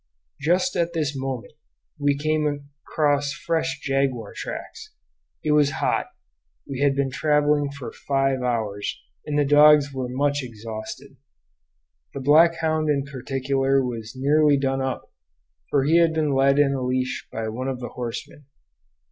Just 0.39 0.75
at 0.75 0.93
this 0.93 1.15
moment 1.15 1.53
we 1.99 2.17
came 2.17 2.71
across 2.87 3.33
fresh 3.33 3.79
jaguar 3.83 4.33
tracks. 4.33 4.91
It 5.43 5.51
was 5.51 5.73
hot, 5.77 6.07
we 6.67 6.79
had 6.79 6.95
been 6.95 7.11
travelling 7.11 7.69
for 7.69 7.91
five 7.91 8.41
hours, 8.41 8.99
and 9.27 9.37
the 9.37 9.45
dogs 9.45 9.93
were 9.93 10.07
much 10.09 10.39
exhausted. 10.41 11.17
The 12.15 12.19
black 12.19 12.55
hound 12.61 12.89
in 12.89 13.03
particular 13.03 13.85
was 13.85 14.15
nearly 14.15 14.57
done 14.57 14.81
up, 14.81 15.11
for 15.69 15.83
he 15.83 15.99
had 15.99 16.15
been 16.15 16.33
led 16.33 16.57
in 16.57 16.73
a 16.73 16.81
leash 16.81 17.27
by 17.31 17.47
one 17.49 17.67
of 17.67 17.79
the 17.79 17.89
horsemen. 17.89 18.45